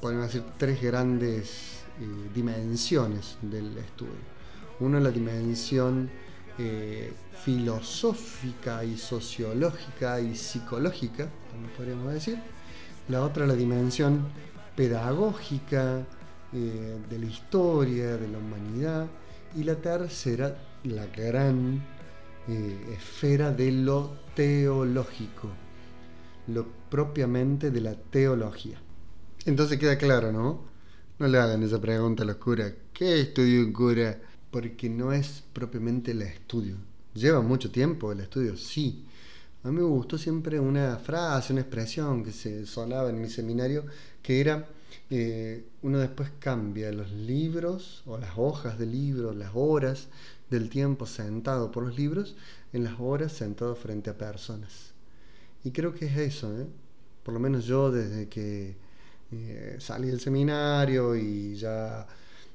[0.00, 4.34] podemos decir, tres grandes eh, dimensiones del estudio.
[4.80, 6.10] Una es la dimensión
[7.44, 12.38] filosófica y sociológica y psicológica, también podríamos decir.
[13.08, 14.26] La otra la dimensión
[14.76, 16.06] pedagógica
[16.52, 19.06] eh, de la historia, de la humanidad.
[19.56, 21.82] Y la tercera, la gran
[22.48, 25.48] eh, esfera de lo teológico,
[26.48, 28.80] lo propiamente de la teología.
[29.46, 30.64] Entonces queda claro, ¿no?
[31.18, 32.72] No le hagan esa pregunta a los curas.
[32.92, 34.20] ¿Qué estudio un cura?
[34.50, 36.76] Porque no es propiamente el estudio.
[37.14, 39.04] Lleva mucho tiempo el estudio, sí.
[39.64, 43.86] A mí me gustó siempre una frase, una expresión que se sonaba en mi seminario,
[44.22, 44.68] que era,
[45.08, 50.08] eh, uno después cambia los libros o las hojas de libros, las horas
[50.50, 52.36] del tiempo sentado por los libros,
[52.74, 54.92] en las horas sentado frente a personas.
[55.64, 56.66] Y creo que es eso, ¿eh?
[57.22, 58.76] por lo menos yo desde que
[59.32, 62.06] eh, salí del seminario y ya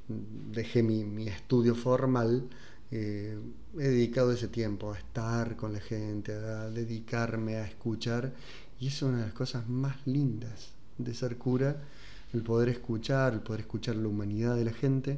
[0.08, 2.48] dejé mi, estudio formal,
[2.92, 3.38] eh,
[3.78, 8.34] he dedicado ese tiempo a estar con la gente, a dedicarme a escuchar,
[8.80, 11.82] y es una de las cosas más lindas de ser cura,
[12.34, 15.18] el poder escuchar, el poder escuchar la humanidad de la gente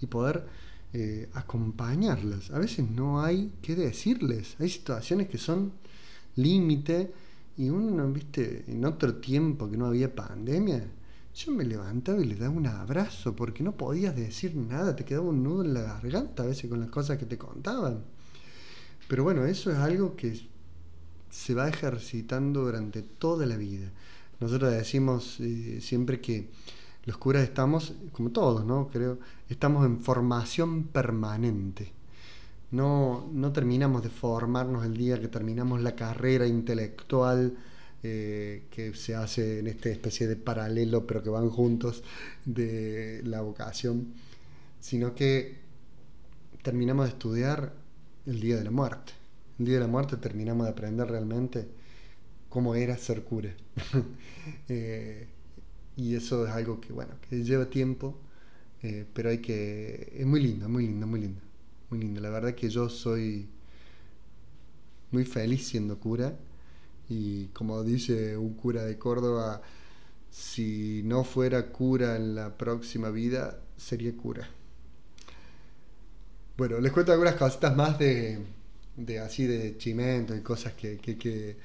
[0.00, 0.44] y poder
[0.92, 2.50] eh, acompañarlas.
[2.50, 5.72] A veces no hay que decirles, hay situaciones que son
[6.36, 7.12] límite
[7.56, 10.84] y uno, viste, en otro tiempo que no había pandemia,
[11.34, 15.28] yo me levantaba y le daba un abrazo porque no podías decir nada, te quedaba
[15.28, 18.02] un nudo en la garganta a veces con las cosas que te contaban.
[19.08, 20.40] Pero bueno, eso es algo que
[21.30, 23.90] se va ejercitando durante toda la vida.
[24.40, 26.50] Nosotros decimos eh, siempre que
[27.04, 28.88] los curas estamos, como todos, ¿no?
[28.88, 29.18] Creo,
[29.48, 31.92] estamos en formación permanente.
[32.70, 37.56] No, no terminamos de formarnos el día que terminamos la carrera intelectual
[38.02, 42.02] eh, que se hace en esta especie de paralelo, pero que van juntos,
[42.44, 44.14] de la vocación,
[44.80, 45.58] sino que
[46.62, 47.74] terminamos de estudiar
[48.26, 49.12] el día de la muerte.
[49.58, 51.68] El día de la muerte terminamos de aprender realmente
[52.48, 53.54] cómo era ser cura.
[54.68, 55.28] Eh,
[55.96, 58.18] y eso es algo que, bueno, que lleva tiempo,
[58.82, 60.12] eh, pero hay que...
[60.16, 61.40] Es muy lindo, muy lindo, muy lindo
[61.92, 62.20] muy lindo.
[62.20, 63.46] La verdad que yo soy
[65.10, 66.38] muy feliz siendo cura
[67.12, 69.60] y como dice un cura de Córdoba,
[70.30, 74.48] si no fuera cura en la próxima vida, sería cura.
[76.56, 78.38] Bueno, les cuento algunas cositas más de,
[78.96, 81.56] de así de chimento y cosas que, qué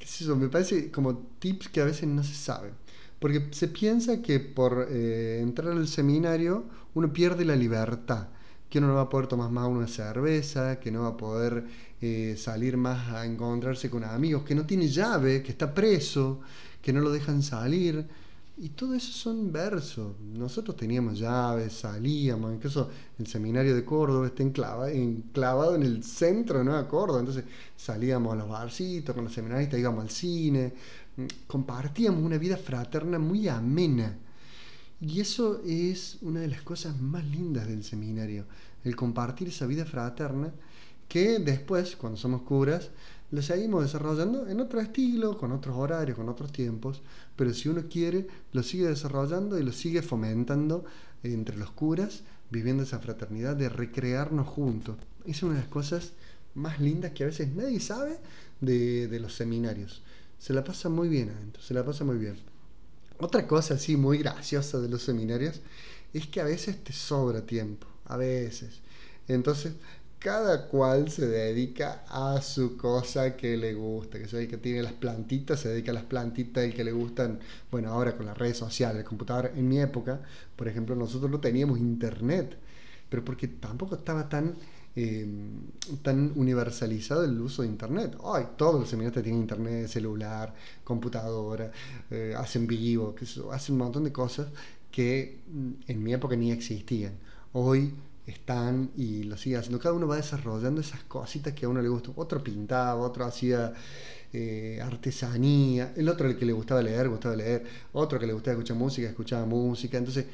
[0.00, 2.72] es eso, me parece como tips que a veces no se saben.
[3.18, 8.28] Porque se piensa que por eh, entrar al seminario uno pierde la libertad
[8.74, 11.64] que uno no va a poder tomar más una cerveza, que no va a poder
[12.06, 16.42] eh, salir más a encontrarse con amigos, que no tiene llave, que está preso,
[16.82, 18.06] que no lo dejan salir.
[18.58, 20.14] Y todo eso son versos.
[20.20, 26.86] Nosotros teníamos llaves, salíamos, incluso el seminario de Córdoba está enclavado en el centro de
[26.86, 27.20] Córdoba.
[27.20, 30.74] Entonces salíamos a los barcitos con los seminaristas, íbamos al cine,
[31.46, 34.14] compartíamos una vida fraterna muy amena.
[35.00, 38.44] Y eso es una de las cosas más lindas del seminario,
[38.84, 40.52] el compartir esa vida fraterna
[41.08, 42.90] que después, cuando somos curas,
[43.30, 47.02] lo seguimos desarrollando en otro estilo, con otros horarios, con otros tiempos,
[47.36, 50.84] pero si uno quiere, lo sigue desarrollando y lo sigue fomentando
[51.22, 54.96] entre los curas, viviendo esa fraternidad de recrearnos juntos.
[55.26, 56.12] Es una de las cosas
[56.54, 58.18] más lindas que a veces nadie sabe
[58.60, 60.02] de, de los seminarios.
[60.38, 62.36] Se la pasa muy bien adentro, se la pasa muy bien.
[63.18, 65.60] Otra cosa así muy graciosa de los seminarios
[66.12, 68.80] es que a veces te sobra tiempo, a veces.
[69.26, 69.72] Entonces,
[70.24, 74.82] cada cual se dedica a su cosa que le gusta, que soy el que tiene
[74.82, 78.38] las plantitas, se dedica a las plantitas, el que le gustan, bueno, ahora con las
[78.38, 80.22] redes sociales, el computador, en mi época,
[80.56, 82.56] por ejemplo, nosotros no teníamos internet,
[83.10, 84.54] pero porque tampoco estaba tan
[84.96, 85.28] eh,
[86.02, 88.16] tan universalizado el uso de Internet.
[88.20, 91.70] Hoy todos los seminaristas tienen Internet, celular, computadora,
[92.10, 94.48] eh, hacen vivo, que hacen un montón de cosas
[94.90, 97.12] que mm, en mi época ni existían.
[97.52, 97.92] Hoy
[98.26, 99.78] están y lo siguen haciendo.
[99.78, 102.10] Cada uno va desarrollando esas cositas que a uno le gusta.
[102.16, 103.72] Otro pintaba, otro hacía
[104.32, 108.54] eh, artesanía, el otro el que le gustaba leer, gustaba leer, otro que le gustaba
[108.54, 109.98] escuchar música, escuchaba música.
[109.98, 110.26] Entonces,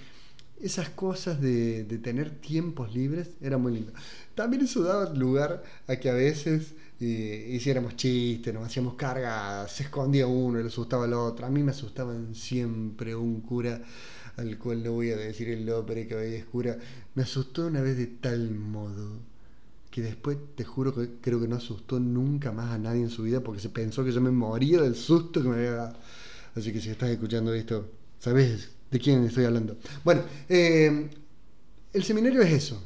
[0.63, 3.93] esas cosas de, tener tiempos libres era muy lindo.
[4.35, 9.85] También eso daba lugar a que a veces eh, hiciéramos chistes, nos hacíamos cargas, se
[9.85, 11.47] escondía uno le asustaba al otro.
[11.47, 13.83] A mí me asustaban siempre un cura
[14.41, 16.79] al cual no voy a decir el nombre que hoy es cura.
[17.15, 19.19] Me asustó una vez de tal modo
[19.91, 23.25] que después te juro que creo que no asustó nunca más a nadie en su
[23.25, 25.97] vida porque se pensó que yo me moría del susto que me había dado.
[26.55, 27.89] Así que si estás escuchando esto,
[28.19, 29.77] ¿sabes de quién estoy hablando.
[30.05, 31.09] Bueno, eh,
[31.93, 32.83] el seminario es eso,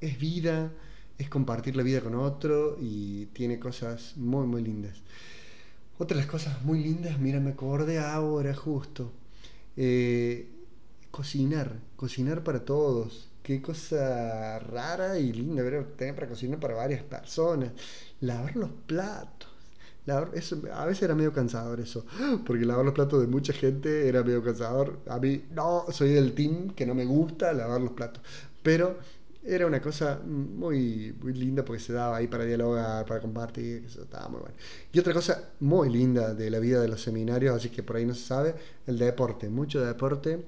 [0.00, 0.72] es vida,
[1.18, 4.96] es compartir la vida con otro y tiene cosas muy, muy lindas.
[5.98, 9.12] Otra de las cosas muy lindas, mira, me acordé ahora justo.
[9.76, 10.50] Eh,
[11.10, 13.30] cocinar, cocinar para todos.
[13.42, 15.62] Qué cosa rara y linda
[15.96, 17.72] tener para cocinar para varias personas.
[18.20, 19.50] Lavar los platos.
[20.06, 22.04] Lavar, eso, a veces era medio cansador eso,
[22.44, 25.00] porque lavar los platos de mucha gente era medio cansador.
[25.08, 28.22] A mí, no, soy del team que no me gusta lavar los platos.
[28.62, 28.98] Pero
[29.46, 34.02] era una cosa muy, muy linda porque se daba ahí para dialogar, para compartir, eso
[34.02, 34.56] estaba muy bueno.
[34.92, 38.06] Y otra cosa muy linda de la vida de los seminarios, así que por ahí
[38.06, 38.54] no se sabe,
[38.86, 40.46] el deporte, mucho deporte.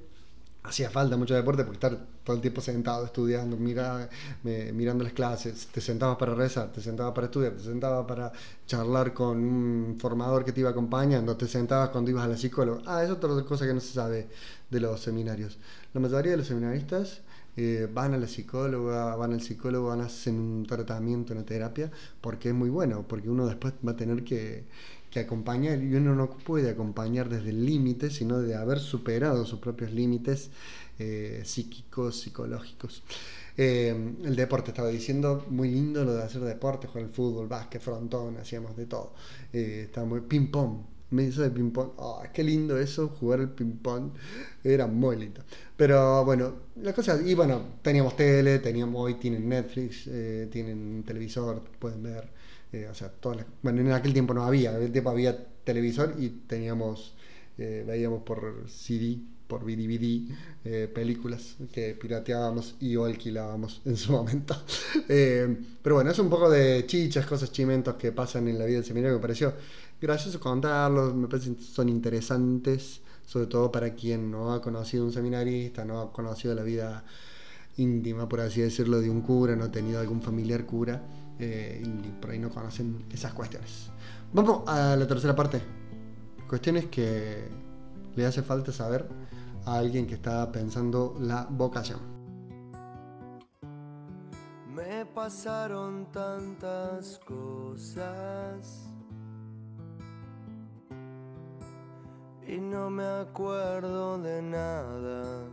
[0.63, 4.09] Hacía falta mucho deporte porque estar todo el tiempo sentado estudiando, mira,
[4.43, 8.33] mirando las clases, te sentabas para rezar, te sentabas para estudiar, te sentabas para
[8.67, 12.83] charlar con un formador que te iba acompañando, te sentabas cuando ibas a la psicóloga.
[12.85, 14.29] Ah, es otra cosa que no se sabe
[14.69, 15.57] de los seminarios.
[15.95, 17.21] La mayoría de los seminaristas
[17.57, 21.91] eh, van a la psicóloga, van al psicólogo, van a hacer un tratamiento, una terapia,
[22.21, 24.65] porque es muy bueno, porque uno después va a tener que,
[25.17, 29.91] acompañar y uno no puede acompañar desde el límite, sino de haber superado sus propios
[29.91, 30.51] límites
[30.99, 33.03] eh, psíquicos, psicológicos.
[33.57, 37.81] Eh, el deporte, estaba diciendo, muy lindo lo de hacer deporte, jugar al fútbol, básquet,
[37.81, 39.15] frontón, hacíamos de todo.
[39.53, 40.81] estaba muy ping-pong,
[41.11, 41.91] me hizo de ping-pong.
[41.97, 44.11] Oh, qué lindo eso, jugar el ping-pong.
[44.65, 45.43] Era muy lindo.
[45.77, 47.21] Pero bueno, las cosas.
[47.25, 52.29] Y bueno, teníamos tele, teníamos hoy tienen Netflix, eh, tienen televisor, pueden ver.
[52.73, 56.15] Eh, o sea, todas bueno, en aquel tiempo no había, en aquel tiempo había televisor
[56.19, 57.15] y teníamos,
[57.59, 64.57] eh, veíamos por CD, por DVD, películas que pirateábamos y o alquilábamos en su momento.
[65.07, 68.85] pero bueno, es un poco de chichas, cosas chimentos que pasan en la vida del
[68.85, 69.55] seminario que me pareció
[70.01, 75.85] gracioso contarlos, me parece son interesantes sobre todo para quien no ha conocido un seminarista,
[75.85, 77.05] no ha conocido la vida
[77.77, 81.03] íntima, por así decirlo, de un cura, no ha tenido algún familiar cura,
[81.39, 83.91] eh, y por ahí no conocen esas cuestiones.
[84.33, 85.61] Vamos a la tercera parte.
[86.49, 87.49] Cuestiones que
[88.15, 89.07] le hace falta saber
[89.65, 91.99] a alguien que está pensando la vocación.
[94.73, 98.96] Me pasaron tantas cosas
[102.47, 105.49] y no me acuerdo de nada.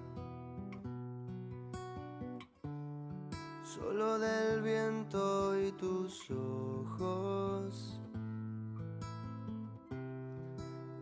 [3.63, 7.99] Solo del viento y tus ojos.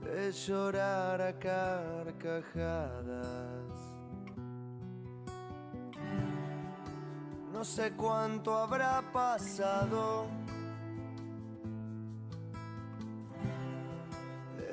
[0.01, 2.71] De llorar a carcajadas.
[7.51, 10.27] No sé cuánto habrá pasado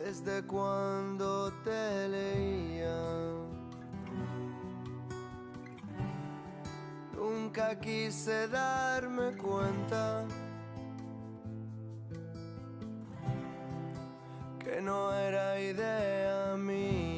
[0.09, 2.99] desde cuando te leía.
[7.15, 10.25] Nunca quise darme cuenta
[14.59, 17.18] que no era idea mía.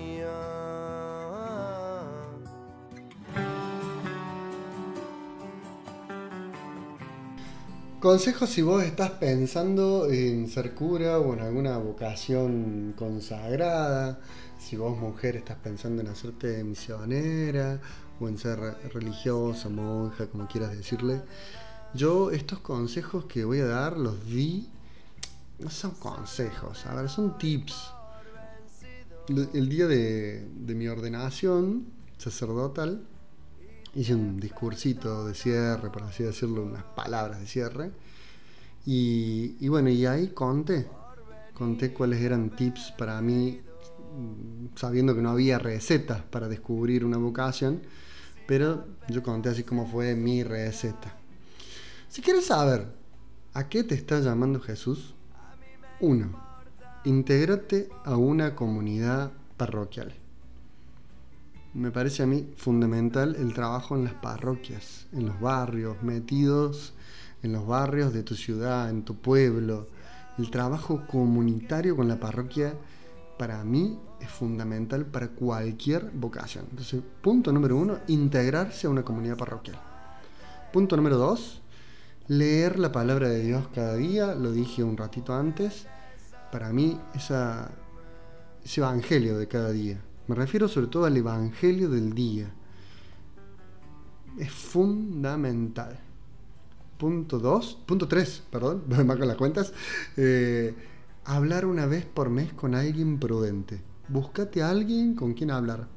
[8.00, 14.18] Consejos si vos estás pensando en ser cura o en alguna vocación consagrada,
[14.58, 17.78] si vos mujer estás pensando en hacerte misionera
[18.18, 18.58] o en ser
[18.94, 21.20] religiosa, monja, como quieras decirle.
[21.92, 24.66] Yo estos consejos que voy a dar los di,
[25.58, 27.92] no son consejos, son tips.
[29.28, 31.84] El día de mi ordenación
[32.16, 33.04] sacerdotal,
[33.94, 37.90] hice un discursito de cierre, por así decirlo, unas palabras de cierre.
[38.86, 40.88] Y, bueno, y ahí conté,
[41.54, 43.60] conté cuáles eran tips para mí,
[44.16, 47.82] mm, sabiendo que no había recetas para descubrir una vocación,
[48.46, 51.14] pero yo conté así como fue mi receta.
[52.08, 52.88] Si quieres saber
[53.52, 55.14] a qué te está llamando Jesús,
[56.00, 56.40] uno,
[57.04, 60.19] intégrate a una comunidad parroquial
[61.74, 66.94] me parece a mí fundamental el trabajo en las parroquias, en los barrios, metidos
[67.42, 69.88] en los barrios de tu ciudad, en tu pueblo.
[70.38, 72.74] El trabajo comunitario con la parroquia
[73.38, 76.66] para mí es fundamental para cualquier vocación.
[76.70, 79.78] Entonces, punto número uno, integrarse a una comunidad parroquial.
[80.72, 81.62] Punto número dos,
[82.28, 85.86] leer la palabra de Dios cada día, lo dije un ratito antes.
[86.52, 87.70] Para mí, esa,
[88.62, 90.00] ese evangelio de cada día,
[90.30, 92.54] me refiero sobre todo al Evangelio del día.
[94.38, 95.98] Es fundamental.
[96.96, 99.72] Punto 2, punto 3, perdón, me marco las cuentas.
[100.16, 100.72] Eh,
[101.24, 103.82] hablar una vez por mes con alguien prudente.
[104.06, 105.88] Búscate a alguien con quien hablar.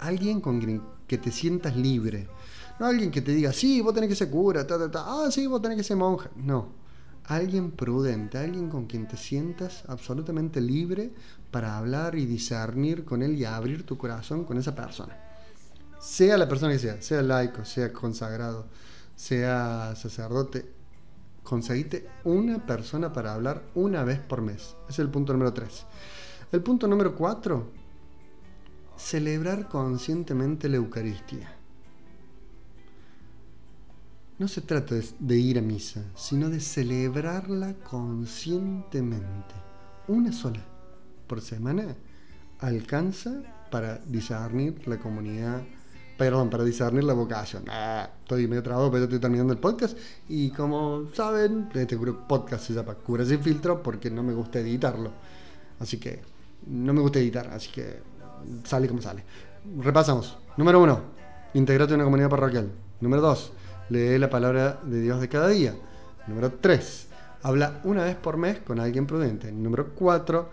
[0.00, 2.26] Alguien con quien que te sientas libre.
[2.80, 5.04] No alguien que te diga, sí, vos tenés que ser cura, ta, ta, ta.
[5.06, 6.30] ah, sí, vos tenés que ser monja.
[6.34, 6.66] No,
[7.28, 11.12] alguien prudente, alguien con quien te sientas absolutamente libre
[11.50, 15.16] para hablar y discernir con él y abrir tu corazón con esa persona.
[16.00, 18.66] Sea la persona que sea, sea laico, sea consagrado,
[19.14, 20.72] sea sacerdote,
[21.42, 24.74] conseguite una persona para hablar una vez por mes.
[24.88, 25.86] Es el punto número 3.
[26.52, 27.70] El punto número 4,
[28.96, 31.57] celebrar conscientemente la Eucaristía.
[34.38, 39.54] No se trata de, ir a misa, sino de celebrarla conscientemente.
[40.06, 40.60] Una sola
[41.26, 41.96] por semana
[42.60, 45.62] alcanza para discernir la comunidad,
[46.16, 47.64] perdón, para discernir la vocación.
[47.68, 49.98] Ah, estoy medio trabado, pero estoy terminando el podcast.
[50.28, 55.10] Y como saben, este podcast se llama Cura sin filtro porque no me gusta editarlo.
[55.80, 56.22] Así que
[56.68, 58.02] no me gusta editar, así que
[58.62, 59.24] sale como sale.
[59.80, 60.38] Repasamos.
[60.56, 61.00] Número uno,
[61.54, 62.70] integrate en una comunidad parroquial.
[63.00, 63.52] Número dos,
[63.88, 65.74] lee la palabra de Dios de cada día.
[66.26, 67.06] Número 3.
[67.42, 69.50] Habla una vez por mes con alguien prudente.
[69.52, 70.50] Número 4.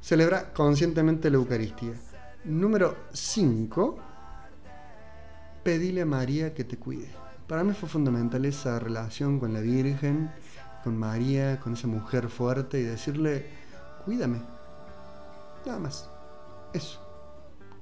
[0.00, 1.92] Celebra conscientemente la Eucaristía.
[2.44, 3.98] Número 5.
[5.62, 7.08] Pedile a María que te cuide.
[7.46, 10.30] Para mí fue fundamental esa relación con la Virgen,
[10.82, 13.46] con María, con esa mujer fuerte y decirle,
[14.04, 14.42] cuídame.
[15.66, 16.08] Nada más.
[16.72, 17.00] Eso.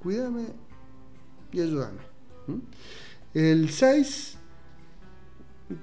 [0.01, 0.47] Cuídame
[1.51, 2.01] y ayúdame.
[3.33, 4.37] El 6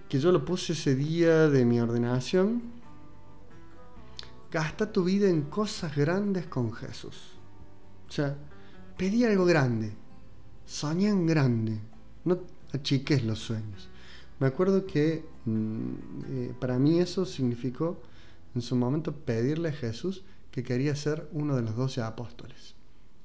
[0.08, 2.62] que yo lo puse ese día de mi ordenación,
[4.50, 7.32] gasta tu vida en cosas grandes con Jesús.
[8.08, 8.36] O sea,
[8.96, 9.92] pedí algo grande,
[10.66, 11.80] soñé en grande,
[12.24, 12.40] no
[12.72, 13.88] achiques los sueños.
[14.40, 15.92] Me acuerdo que mm,
[16.28, 18.00] eh, para mí eso significó
[18.54, 22.74] en su momento pedirle a Jesús que quería ser uno de los doce apóstoles.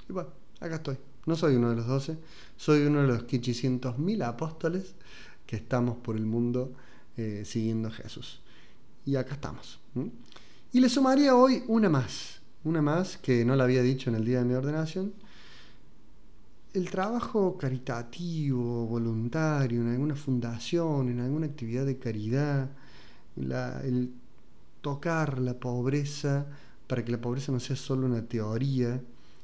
[0.09, 0.97] Y bueno, acá estoy.
[1.25, 2.17] No soy uno de los doce,
[2.57, 4.95] soy uno de los 500 mil apóstoles
[5.55, 6.73] estamos por el mundo
[7.17, 8.41] eh, siguiendo a Jesús.
[9.05, 9.79] Y acá estamos.
[10.71, 14.25] Y le sumaría hoy una más, una más que no la había dicho en el
[14.25, 15.13] día de mi ordenación.
[16.73, 22.69] El trabajo caritativo, voluntario, en alguna fundación, en alguna actividad de caridad,
[23.35, 24.11] el
[24.81, 26.45] tocar la pobreza
[26.87, 29.01] para que la pobreza no sea solo una teoría,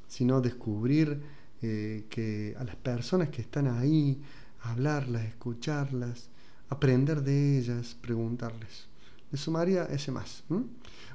[0.08, 1.22] sino descubrir
[1.62, 4.22] eh, que a las personas que están ahí,
[4.62, 6.30] hablarlas, escucharlas,
[6.70, 8.88] aprender de ellas, preguntarles.
[9.32, 10.44] Le sumaría ese más.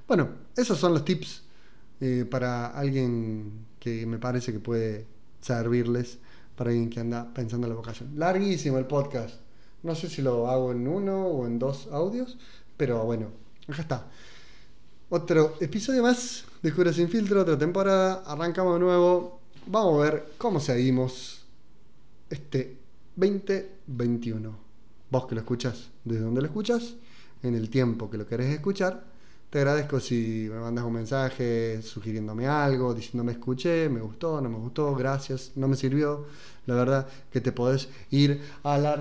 [0.07, 1.42] Bueno, esos son los tips
[2.01, 5.07] eh, para alguien que me parece que puede
[5.40, 6.18] servirles,
[6.57, 8.11] para alguien que anda pensando en la vocación.
[8.16, 9.36] Larguísimo el podcast.
[9.82, 12.38] No sé si lo hago en uno o en dos audios,
[12.76, 13.28] pero bueno,
[13.68, 14.07] acá está.
[15.11, 18.22] Otro episodio más de Cura sin filtro, otra temporada.
[18.26, 19.40] Arrancamos de nuevo.
[19.66, 21.45] Vamos a ver cómo seguimos
[22.30, 22.84] este
[23.17, 24.57] 2021.
[25.11, 26.95] Vos que lo escuchas, desde donde lo escuchas,
[27.43, 29.05] en el tiempo que lo querés escuchar,
[29.55, 34.59] te agradezco si me mandas un mensaje sugiriéndome algo, diciéndome escuché, me gustó, no me
[34.59, 36.27] gustó, gracias, no me sirvió.
[36.67, 38.97] La verdad que te podés ir a la...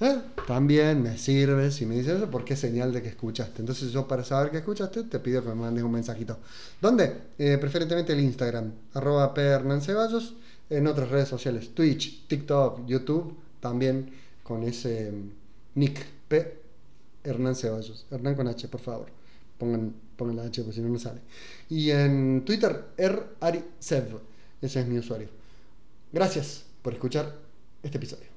[0.00, 0.20] ¿Eh?
[0.46, 3.62] También me sirve si me dices eso porque es señal de que escuchaste.
[3.62, 6.36] Entonces yo para saber que escuchaste te pido que me mandes un mensajito.
[6.78, 7.16] ¿Dónde?
[7.38, 9.32] Eh, preferentemente el Instagram, arroba
[9.80, 10.34] Ceballos
[10.70, 14.10] en otras redes sociales, Twitch, TikTok, YouTube, también
[14.42, 15.30] con ese mm,
[15.74, 16.60] nick P.
[17.24, 18.06] Hernán Ceballos.
[18.10, 19.08] Hernán con H, por favor.
[19.58, 21.20] Pongan, pongan la H porque si no, no sale.
[21.68, 24.20] Y en Twitter, ErAriSev.
[24.62, 25.28] Ese es mi usuario.
[26.12, 27.36] Gracias por escuchar
[27.82, 28.29] este episodio.